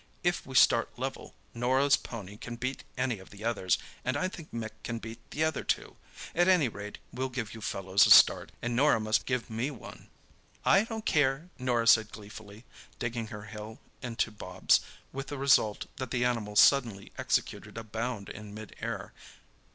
"If 0.23 0.47
we 0.47 0.55
start 0.55 0.97
level, 0.97 1.35
Norah's 1.53 1.95
pony 1.95 2.35
can 2.35 2.55
beat 2.55 2.83
any 2.97 3.19
of 3.19 3.29
the 3.29 3.43
others, 3.43 3.77
and 4.03 4.17
I 4.17 4.29
think 4.29 4.51
Mick 4.51 4.71
can 4.83 4.97
beat 4.97 5.19
the 5.29 5.43
other 5.43 5.63
two. 5.63 5.95
At 6.33 6.47
any 6.47 6.67
rate 6.69 6.97
we'll 7.11 7.29
give 7.29 7.53
you 7.53 7.61
fellows 7.61 8.07
a 8.07 8.09
start, 8.09 8.51
and 8.63 8.75
Norah 8.75 8.99
must 8.99 9.27
give 9.27 9.47
me 9.51 9.69
one." 9.69 10.09
"I 10.65 10.85
don't 10.85 11.05
care," 11.05 11.51
Norah 11.59 11.85
said 11.85 12.11
gleefully, 12.11 12.65
digging 12.97 13.27
her 13.27 13.43
heel 13.45 13.79
into 14.01 14.31
Bobs, 14.31 14.79
with 15.13 15.27
the 15.27 15.37
result 15.37 15.85
that 15.97 16.09
that 16.09 16.23
animal 16.23 16.55
suddenly 16.55 17.11
executed 17.19 17.77
a 17.77 17.83
bound 17.83 18.27
in 18.29 18.55
mid 18.55 18.75
air. 18.81 19.13